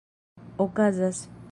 [0.57, 1.29] okazas